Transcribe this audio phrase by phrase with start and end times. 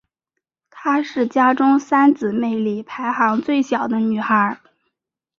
[0.71, 4.59] 她是家中三姊妹里排行最小的女孩。